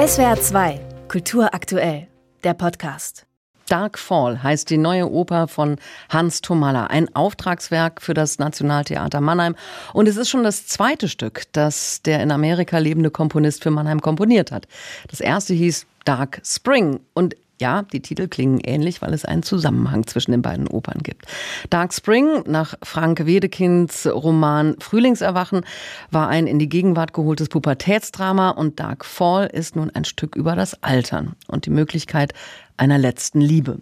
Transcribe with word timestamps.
SWR 0.00 0.40
2, 0.40 0.80
Kultur 1.08 1.52
aktuell, 1.52 2.06
der 2.42 2.54
Podcast. 2.54 3.26
Dark 3.68 3.98
Fall 3.98 4.42
heißt 4.42 4.70
die 4.70 4.78
neue 4.78 5.10
Oper 5.10 5.46
von 5.46 5.76
Hans 6.08 6.40
Thomalla, 6.40 6.86
ein 6.86 7.14
Auftragswerk 7.14 8.00
für 8.00 8.14
das 8.14 8.38
Nationaltheater 8.38 9.20
Mannheim. 9.20 9.56
Und 9.92 10.08
es 10.08 10.16
ist 10.16 10.30
schon 10.30 10.42
das 10.42 10.66
zweite 10.66 11.06
Stück, 11.06 11.42
das 11.52 12.00
der 12.00 12.22
in 12.22 12.30
Amerika 12.30 12.78
lebende 12.78 13.10
Komponist 13.10 13.62
für 13.62 13.70
Mannheim 13.70 14.00
komponiert 14.00 14.52
hat. 14.52 14.66
Das 15.10 15.20
erste 15.20 15.52
hieß 15.52 15.84
Dark 16.06 16.40
Spring 16.46 17.00
und 17.12 17.36
ja, 17.60 17.82
die 17.82 18.00
Titel 18.00 18.28
klingen 18.28 18.60
ähnlich, 18.60 19.02
weil 19.02 19.14
es 19.14 19.24
einen 19.24 19.42
Zusammenhang 19.42 20.06
zwischen 20.06 20.32
den 20.32 20.42
beiden 20.42 20.66
Opern 20.66 21.00
gibt. 21.02 21.26
Dark 21.70 21.94
Spring 21.94 22.42
nach 22.46 22.74
Frank 22.82 23.26
Wedekinds 23.26 24.06
Roman 24.06 24.76
Frühlingserwachen 24.80 25.64
war 26.10 26.28
ein 26.28 26.46
in 26.46 26.58
die 26.58 26.68
Gegenwart 26.68 27.12
geholtes 27.12 27.48
Pubertätsdrama 27.48 28.50
und 28.50 28.80
Dark 28.80 29.04
Fall 29.04 29.46
ist 29.46 29.76
nun 29.76 29.90
ein 29.90 30.04
Stück 30.04 30.34
über 30.34 30.56
das 30.56 30.82
Altern 30.82 31.36
und 31.46 31.66
die 31.66 31.70
Möglichkeit 31.70 32.32
einer 32.76 32.98
letzten 32.98 33.40
Liebe. 33.40 33.78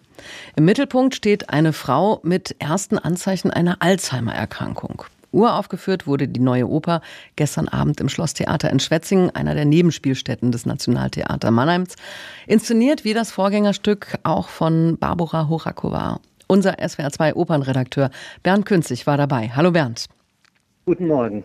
Im 0.57 0.65
Mittelpunkt 0.65 1.15
steht 1.15 1.49
eine 1.51 1.73
Frau 1.73 2.21
mit 2.25 2.57
ersten 2.59 2.99
Anzeichen 2.99 3.51
einer 3.51 3.81
Alzheimer-Erkrankung. 3.81 5.05
Uraufgeführt 5.33 6.07
wurde 6.07 6.29
die 6.29 6.41
neue 6.41 6.69
Oper 6.69 7.03
gestern 7.37 7.69
Abend 7.69 8.01
im 8.01 8.09
Schlosstheater 8.09 8.71
in 8.71 8.81
Schwetzingen, 8.81 9.31
einer 9.31 9.55
der 9.55 9.65
Nebenspielstätten 9.65 10.53
des 10.53 10.67
Nationaltheater 10.67 11.51
Mannheims. 11.51 11.97
Inszeniert 12.47 13.05
wie 13.05 13.15
das 13.15 13.31
Vorgängerstück 13.31 14.19
auch 14.23 14.49
von 14.49 14.97
Barbara 14.99 15.49
Horakova. 15.49 16.21
Unser 16.47 16.79
SWR2 16.79 17.35
Opernredakteur 17.35 18.11
Bernd 18.43 18.65
Künzig 18.65 19.07
war 19.07 19.19
dabei. 19.19 19.51
Hallo 19.55 19.71
Bernd. 19.71 20.07
Guten 20.87 21.07
Morgen. 21.07 21.45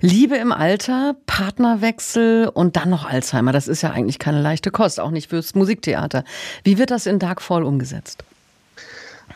Liebe 0.00 0.36
im 0.36 0.50
Alter, 0.50 1.14
Partnerwechsel 1.26 2.48
und 2.48 2.74
dann 2.74 2.90
noch 2.90 3.04
Alzheimer. 3.08 3.52
Das 3.52 3.68
ist 3.68 3.82
ja 3.82 3.92
eigentlich 3.92 4.18
keine 4.18 4.42
leichte 4.42 4.72
Kost, 4.72 4.98
auch 4.98 5.12
nicht 5.12 5.30
fürs 5.30 5.54
Musiktheater. 5.54 6.24
Wie 6.64 6.76
wird 6.76 6.90
das 6.90 7.06
in 7.06 7.20
Dark 7.20 7.40
Fall 7.40 7.62
umgesetzt? 7.62 8.24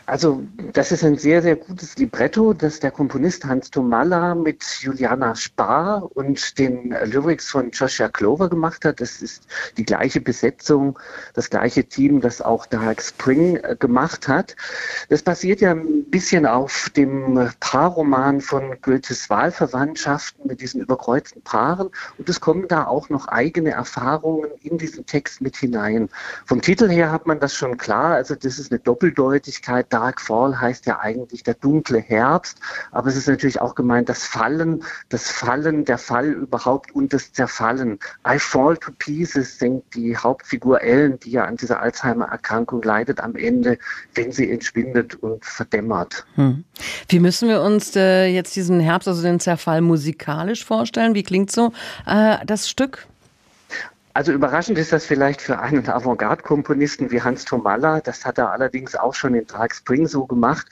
Also 0.07 0.43
das 0.73 0.91
ist 0.91 1.03
ein 1.03 1.17
sehr, 1.17 1.41
sehr 1.41 1.55
gutes 1.55 1.97
Libretto, 1.97 2.53
das 2.53 2.79
der 2.79 2.91
Komponist 2.91 3.43
Hans 3.43 3.71
Tomalla 3.71 4.35
mit 4.35 4.63
Juliana 4.79 5.33
Spar 5.33 6.15
und 6.15 6.59
den 6.59 6.95
Lyrics 7.05 7.49
von 7.49 7.71
Joshua 7.71 8.09
Clover 8.09 8.47
gemacht 8.47 8.85
hat. 8.85 9.01
Das 9.01 9.23
ist 9.23 9.47
die 9.77 9.85
gleiche 9.85 10.21
Besetzung, 10.21 10.99
das 11.33 11.49
gleiche 11.49 11.85
Team, 11.85 12.21
das 12.21 12.39
auch 12.39 12.67
Dark 12.67 13.01
Spring 13.01 13.55
äh, 13.57 13.75
gemacht 13.79 14.27
hat. 14.27 14.55
Das 15.09 15.23
basiert 15.23 15.61
ja 15.61 15.71
ein 15.71 16.05
bisschen 16.11 16.45
auf 16.45 16.91
dem 16.95 17.49
Paarroman 17.59 18.41
von 18.41 18.75
Goethes 18.83 19.27
Wahlverwandtschaften 19.31 20.45
mit 20.45 20.61
diesen 20.61 20.81
überkreuzten 20.81 21.41
Paaren. 21.41 21.89
Und 22.19 22.29
es 22.29 22.39
kommen 22.39 22.67
da 22.67 22.85
auch 22.85 23.09
noch 23.09 23.27
eigene 23.27 23.71
Erfahrungen 23.71 24.51
in 24.61 24.77
diesen 24.77 25.07
Text 25.07 25.41
mit 25.41 25.55
hinein. 25.55 26.09
Vom 26.45 26.61
Titel 26.61 26.89
her 26.89 27.11
hat 27.11 27.25
man 27.25 27.39
das 27.39 27.55
schon 27.55 27.77
klar. 27.77 28.13
Also 28.13 28.35
das 28.35 28.59
ist 28.59 28.71
eine 28.71 28.79
Doppeldeutigkeit 28.79 29.94
Dark 29.95 30.19
Fall 30.19 30.59
heißt 30.59 30.87
ja 30.87 30.99
eigentlich 30.99 31.43
der 31.43 31.53
dunkle 31.53 31.99
Herbst, 31.99 32.57
aber 32.91 33.07
es 33.07 33.15
ist 33.15 33.29
natürlich 33.29 33.61
auch 33.61 33.75
gemeint 33.75 34.09
das 34.09 34.25
Fallen, 34.25 34.83
das 35.07 35.31
Fallen, 35.31 35.85
der 35.85 35.97
Fall 35.97 36.25
überhaupt 36.25 36.93
und 36.93 37.13
das 37.13 37.31
Zerfallen. 37.31 37.97
I 38.27 38.37
fall 38.37 38.75
to 38.75 38.91
pieces 38.99 39.57
singt 39.57 39.85
die 39.95 40.17
Hauptfigur 40.17 40.81
Ellen, 40.81 41.17
die 41.21 41.31
ja 41.31 41.45
an 41.45 41.55
dieser 41.55 41.79
Alzheimer-Erkrankung 41.79 42.83
leidet, 42.83 43.21
am 43.21 43.37
Ende, 43.37 43.77
wenn 44.15 44.33
sie 44.33 44.51
entschwindet 44.51 45.15
und 45.15 45.45
verdämmert. 45.45 46.25
Hm. 46.35 46.65
Wie 47.07 47.19
müssen 47.21 47.47
wir 47.47 47.61
uns 47.61 47.95
äh, 47.95 48.25
jetzt 48.25 48.53
diesen 48.57 48.81
Herbst, 48.81 49.07
also 49.07 49.21
den 49.21 49.39
Zerfall 49.39 49.79
musikalisch 49.79 50.65
vorstellen? 50.65 51.15
Wie 51.15 51.23
klingt 51.23 51.53
so 51.53 51.71
äh, 52.05 52.45
das 52.45 52.67
Stück? 52.67 53.07
Also 54.15 54.31
überraschend 54.31 54.77
ist 54.77 54.93
das 54.93 55.05
vielleicht 55.05 55.41
für 55.41 55.59
einen 55.59 55.89
Avantgarde-Komponisten 55.89 57.11
wie 57.11 57.21
Hans 57.21 57.43
Thomalla. 57.43 57.99
Das 57.99 58.23
hat 58.23 58.37
er 58.37 58.49
allerdings 58.49 58.95
auch 58.95 59.13
schon 59.13 59.35
in 59.35 59.45
Dark 59.45 59.75
Spring 59.75 60.07
so 60.07 60.25
gemacht. 60.25 60.67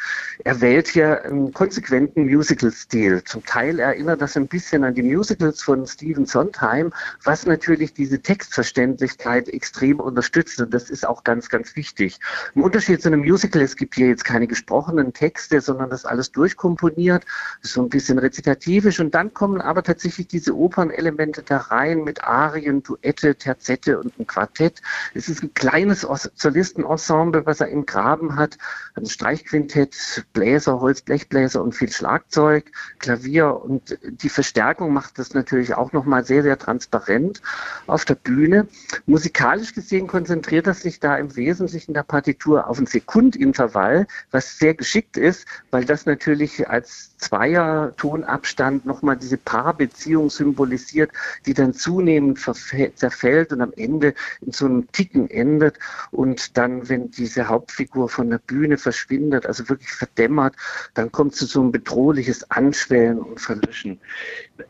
Er 0.45 0.61
wählt 0.61 0.87
hier 0.87 1.25
einen 1.25 1.51
konsequenten 1.51 2.25
Musical-Stil. 2.25 3.21
Zum 3.25 3.43
Teil 3.45 3.79
erinnert 3.79 4.21
das 4.21 4.37
ein 4.37 4.47
bisschen 4.47 4.85
an 4.85 4.93
die 4.93 5.03
Musicals 5.03 5.61
von 5.61 5.85
Stephen 5.85 6.25
Sondheim, 6.25 6.93
was 7.25 7.45
natürlich 7.45 7.93
diese 7.93 8.21
Textverständlichkeit 8.21 9.49
extrem 9.49 9.99
unterstützt. 9.99 10.61
Und 10.61 10.73
das 10.73 10.89
ist 10.89 11.05
auch 11.05 11.25
ganz, 11.25 11.49
ganz 11.49 11.75
wichtig. 11.75 12.21
Im 12.55 12.63
Unterschied 12.63 13.01
zu 13.01 13.09
einem 13.09 13.19
Musical, 13.19 13.61
es 13.61 13.75
gibt 13.75 13.95
hier 13.95 14.07
jetzt 14.07 14.23
keine 14.23 14.47
gesprochenen 14.47 15.11
Texte, 15.11 15.59
sondern 15.59 15.89
das 15.89 16.05
alles 16.05 16.31
durchkomponiert, 16.31 17.25
so 17.61 17.81
ein 17.81 17.89
bisschen 17.89 18.19
rezitativisch. 18.19 19.01
Und 19.01 19.13
dann 19.13 19.33
kommen 19.33 19.59
aber 19.59 19.83
tatsächlich 19.83 20.29
diese 20.29 20.55
Opernelemente 20.55 21.43
da 21.43 21.57
rein 21.57 22.05
mit 22.05 22.23
Arien, 22.23 22.83
Duette, 22.83 23.32
Terzette 23.35 23.99
und 23.99 24.17
ein 24.19 24.27
Quartett. 24.27 24.81
Es 25.13 25.29
ist 25.29 25.43
ein 25.43 25.53
kleines 25.53 26.07
Solistenensemble, 26.35 27.45
was 27.45 27.59
er 27.59 27.67
im 27.67 27.85
Graben 27.85 28.35
hat. 28.35 28.57
Ein 28.95 29.05
Streichquintett, 29.05 30.25
Bläser, 30.33 30.79
Holzblechbläser 30.79 31.61
und 31.61 31.73
viel 31.73 31.91
Schlagzeug, 31.91 32.71
Klavier 32.99 33.61
und 33.61 33.97
die 34.03 34.29
Verstärkung 34.29 34.93
macht 34.93 35.19
das 35.19 35.33
natürlich 35.33 35.73
auch 35.73 35.93
nochmal 35.93 36.23
sehr, 36.25 36.43
sehr 36.43 36.57
transparent 36.57 37.41
auf 37.87 38.05
der 38.05 38.15
Bühne. 38.15 38.67
Musikalisch 39.05 39.73
gesehen 39.73 40.07
konzentriert 40.07 40.67
er 40.67 40.73
sich 40.73 40.99
da 40.99 41.17
im 41.17 41.35
Wesentlichen 41.35 41.93
der 41.93 42.03
Partitur 42.03 42.67
auf 42.67 42.79
ein 42.79 42.85
Sekundintervall, 42.85 44.07
was 44.31 44.57
sehr 44.57 44.73
geschickt 44.73 45.17
ist, 45.17 45.45
weil 45.71 45.85
das 45.85 46.05
natürlich 46.05 46.69
als 46.69 47.17
Zweier-Tonabstand 47.17 48.85
nochmal 48.85 49.17
diese 49.17 49.37
Paarbeziehung 49.37 50.29
symbolisiert, 50.29 51.11
die 51.45 51.53
dann 51.53 51.73
zunehmend 51.73 52.39
zerfällt 52.39 52.99
zerfällt 53.23 53.53
und 53.53 53.61
am 53.61 53.73
Ende 53.75 54.13
in 54.41 54.51
so 54.51 54.65
einem 54.65 54.91
Ticken 54.91 55.29
endet 55.29 55.79
und 56.11 56.57
dann, 56.57 56.89
wenn 56.89 57.09
diese 57.11 57.47
Hauptfigur 57.47 58.09
von 58.09 58.29
der 58.29 58.39
Bühne 58.39 58.77
verschwindet, 58.77 59.45
also 59.45 59.69
wirklich 59.69 59.91
verdämmert, 59.91 60.55
dann 60.93 61.11
kommt 61.11 61.35
zu 61.35 61.45
so 61.45 61.61
ein 61.61 61.71
bedrohliches 61.71 62.49
Anschwellen 62.51 63.19
und 63.19 63.39
Verlöschen. 63.39 63.99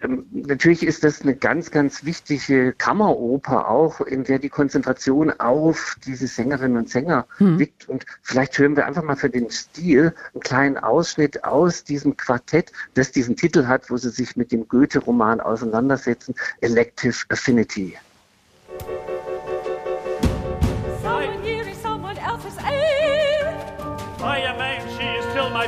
Ähm, 0.02 0.26
natürlich 0.32 0.84
ist 0.84 1.04
das 1.04 1.22
eine 1.22 1.36
ganz, 1.36 1.72
ganz 1.72 2.06
wichtige 2.06 2.74
Kammeroper 2.74 3.70
auch, 3.70 4.02
in 4.02 4.24
der 4.24 4.40
die 4.40 4.50
Konzentration 4.50 5.32
auf 5.40 5.96
diese 6.06 6.28
Sängerinnen 6.28 6.78
und 6.78 6.90
Sänger 6.90 7.26
mhm. 7.40 7.58
liegt. 7.58 7.90
Und 7.90 8.06
vielleicht 8.22 8.58
hören 8.58 8.76
wir 8.76 8.86
einfach 8.86 9.04
mal 9.04 9.16
für 9.16 9.30
den 9.30 9.50
Stil 9.50 10.14
einen 10.34 10.42
kleinen 10.42 10.78
Ausschnitt 10.78 11.44
aus 11.44 11.84
diesem 11.84 12.16
Quartett, 12.18 12.72
das 12.94 13.12
diesen 13.12 13.36
Titel 13.36 13.66
hat, 13.66 13.90
wo 13.90 13.98
sie 13.98 14.10
sich 14.10 14.36
mit 14.36 14.52
dem 14.52 14.68
Goethe-Roman 14.68 15.42
auseinandersetzen, 15.42 16.36
Elective 16.62 17.18
Affinity. 17.30 17.98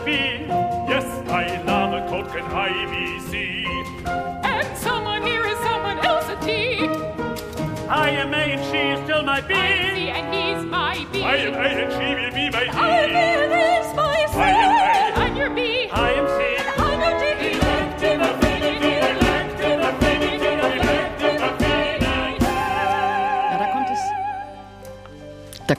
Be? 0.04 0.46
Yes, 0.92 1.06
I 1.30 1.62
love 1.64 1.94
a 1.94 2.08
Coke 2.10 2.36
and 2.36 2.46
IBC. 2.48 4.06
And 4.44 4.78
someone 4.78 5.24
here 5.24 5.46
is 5.46 5.58
someone 5.60 5.98
else 6.00 6.28
a 6.30 6.36
T. 6.46 6.88
I 7.88 8.10
am 8.10 8.34
A 8.34 8.38
and 8.38 8.64
she 8.66 8.78
is 8.78 9.00
still 9.06 9.24
my 9.24 9.40
B. 9.40 9.54
I 9.54 9.68
am 9.68 9.96
C 9.96 10.10
and 10.10 10.34
he's 10.34 10.66
my 10.70 11.08
B. 11.12 11.24
I 11.24 11.36
am 11.38 11.54
A 11.54 11.58
and 11.58 11.92
she 11.94 12.14
will 12.14 12.34
be 12.34 12.50
my 12.50 12.66
D. 12.66 12.70
I 12.72 12.90
am 12.90 13.50
this 13.50 13.50
my 13.50 13.75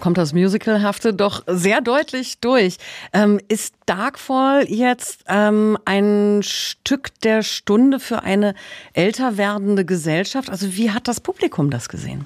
kommt 0.06 0.18
das 0.18 0.32
Musicalhafte 0.32 1.12
doch 1.12 1.42
sehr 1.48 1.80
deutlich 1.80 2.38
durch. 2.38 2.76
Ähm, 3.12 3.40
ist 3.48 3.74
Darkfall 3.86 4.64
jetzt 4.70 5.24
ähm, 5.26 5.76
ein 5.84 6.44
Stück 6.44 7.08
der 7.22 7.42
Stunde 7.42 7.98
für 7.98 8.22
eine 8.22 8.54
älter 8.92 9.36
werdende 9.36 9.84
Gesellschaft? 9.84 10.48
Also 10.48 10.76
wie 10.76 10.92
hat 10.92 11.08
das 11.08 11.20
Publikum 11.20 11.70
das 11.70 11.88
gesehen? 11.88 12.24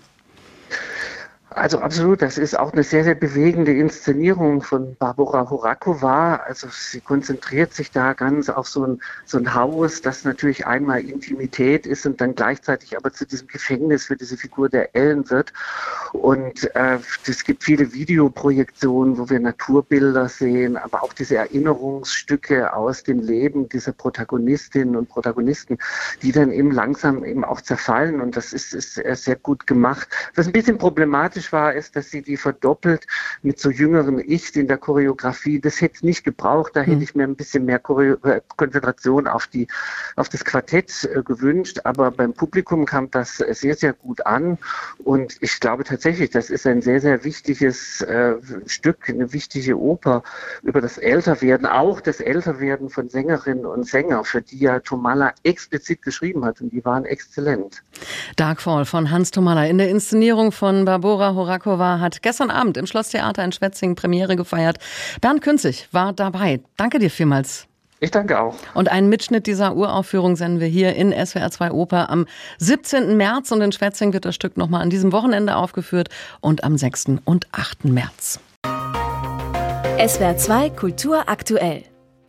Also 1.52 1.80
absolut, 1.80 2.22
das 2.22 2.38
ist 2.38 2.56
auch 2.56 2.72
eine 2.72 2.84
sehr, 2.84 3.02
sehr 3.02 3.16
bewegende 3.16 3.72
Inszenierung 3.72 4.62
von 4.62 4.94
Barbara 4.94 5.50
Horakova. 5.50 6.36
Also 6.36 6.68
sie 6.70 7.00
konzentriert 7.00 7.74
sich 7.74 7.90
da 7.90 8.12
ganz 8.12 8.48
auf 8.48 8.68
so 8.68 8.86
ein, 8.86 9.02
so 9.24 9.36
ein 9.36 9.52
Haus, 9.52 10.00
das 10.00 10.24
natürlich 10.24 10.64
einmal 10.64 11.00
Intimität 11.00 11.86
ist 11.86 12.06
und 12.06 12.20
dann 12.20 12.36
gleichzeitig 12.36 12.96
aber 12.96 13.12
zu 13.12 13.26
diesem 13.26 13.48
Gefängnis 13.48 14.04
für 14.04 14.16
diese 14.16 14.36
Figur 14.36 14.68
der 14.68 14.94
Ellen 14.94 15.28
wird. 15.28 15.52
Und 16.12 16.72
äh, 16.76 16.98
es 17.26 17.42
gibt 17.42 17.64
viele 17.64 17.92
Videoprojektionen, 17.92 19.18
wo 19.18 19.28
wir 19.28 19.40
Naturbilder 19.40 20.28
sehen, 20.28 20.76
aber 20.76 21.02
auch 21.02 21.12
diese 21.12 21.34
Erinnerungsstücke 21.34 22.72
aus 22.72 23.02
dem 23.02 23.18
Leben 23.18 23.68
dieser 23.68 23.92
Protagonistinnen 23.92 24.94
und 24.94 25.08
Protagonisten, 25.08 25.78
die 26.22 26.30
dann 26.30 26.52
eben 26.52 26.70
langsam 26.70 27.24
eben 27.24 27.44
auch 27.44 27.60
zerfallen. 27.60 28.20
Und 28.20 28.36
das 28.36 28.52
ist, 28.52 28.72
ist 28.72 28.94
sehr 28.94 29.36
gut 29.36 29.66
gemacht. 29.66 30.06
Was 30.36 30.46
ein 30.46 30.52
bisschen 30.52 30.78
problematisch 30.78 31.39
dramatisch 31.40 31.52
war, 31.52 31.72
ist, 31.74 31.96
dass 31.96 32.10
sie 32.10 32.22
die 32.22 32.36
verdoppelt 32.36 33.06
mit 33.42 33.58
so 33.58 33.70
jüngeren 33.70 34.18
Ichs 34.18 34.50
in 34.50 34.68
der 34.68 34.78
Choreografie. 34.78 35.60
Das 35.60 35.80
hätte 35.80 35.96
es 35.96 36.02
nicht 36.02 36.24
gebraucht. 36.24 36.72
Da 36.74 36.80
hätte 36.80 36.96
hm. 36.96 37.02
ich 37.02 37.14
mir 37.14 37.24
ein 37.24 37.36
bisschen 37.36 37.64
mehr 37.64 37.78
Choreo 37.78 38.16
äh, 38.24 38.40
Konzentration 38.56 39.26
auf 39.26 39.46
die, 39.46 39.66
auf 40.16 40.28
das 40.28 40.44
Quartett 40.44 41.08
äh, 41.14 41.22
gewünscht. 41.22 41.80
Aber 41.84 42.10
beim 42.10 42.32
Publikum 42.32 42.84
kam 42.86 43.10
das 43.10 43.36
sehr, 43.36 43.74
sehr 43.74 43.92
gut 43.92 44.24
an. 44.26 44.58
Und 44.98 45.36
ich 45.40 45.60
glaube 45.60 45.84
tatsächlich, 45.84 46.30
das 46.30 46.50
ist 46.50 46.66
ein 46.66 46.82
sehr, 46.82 47.00
sehr 47.00 47.24
wichtiges 47.24 48.00
äh, 48.02 48.34
Stück, 48.66 49.08
eine 49.08 49.32
wichtige 49.32 49.78
Oper 49.78 50.22
über 50.62 50.80
das 50.80 50.98
Älterwerden, 50.98 51.66
auch 51.66 52.00
das 52.00 52.20
Älterwerden 52.20 52.90
von 52.90 53.08
Sängerinnen 53.08 53.66
und 53.66 53.86
Sängern, 53.86 54.24
für 54.24 54.42
die 54.42 54.58
ja 54.58 54.80
Tomala 54.80 55.32
explizit 55.44 56.02
geschrieben 56.02 56.44
hat. 56.44 56.60
Und 56.60 56.70
die 56.70 56.84
waren 56.84 57.04
exzellent. 57.04 57.82
Darkfall 58.36 58.84
von 58.84 59.10
Hans 59.10 59.30
Tomala 59.30 59.66
in 59.66 59.78
der 59.78 59.88
Inszenierung 59.88 60.52
von 60.52 60.84
Barbora 60.84 61.29
Horakova 61.34 62.00
hat 62.00 62.22
gestern 62.22 62.50
Abend 62.50 62.76
im 62.76 62.86
Schlosstheater 62.86 63.44
in 63.44 63.52
Schwetzingen 63.52 63.96
Premiere 63.96 64.36
gefeiert. 64.36 64.78
Bernd 65.20 65.42
Künzig 65.42 65.88
war 65.92 66.12
dabei. 66.12 66.60
Danke 66.76 66.98
dir 66.98 67.10
vielmals. 67.10 67.66
Ich 68.00 68.10
danke 68.10 68.40
auch. 68.40 68.54
Und 68.74 68.90
einen 68.90 69.10
Mitschnitt 69.10 69.46
dieser 69.46 69.76
Uraufführung 69.76 70.34
senden 70.34 70.58
wir 70.58 70.66
hier 70.66 70.96
in 70.96 71.12
SWR 71.12 71.50
2 71.50 71.70
Oper 71.72 72.08
am 72.08 72.26
17. 72.58 73.16
März 73.16 73.52
und 73.52 73.60
in 73.60 73.72
Schwetzingen 73.72 74.14
wird 74.14 74.24
das 74.24 74.34
Stück 74.34 74.56
nochmal 74.56 74.80
an 74.82 74.88
diesem 74.88 75.12
Wochenende 75.12 75.56
aufgeführt 75.56 76.08
und 76.40 76.64
am 76.64 76.78
6. 76.78 77.18
und 77.24 77.46
8. 77.52 77.84
März. 77.84 78.40
SWR 79.98 80.36
2 80.38 80.70
Kultur 80.70 81.28
aktuell. 81.28 81.84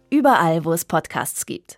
Überall, 0.10 0.66
wo 0.66 0.74
es 0.74 0.84
Podcasts 0.84 1.46
gibt. 1.46 1.70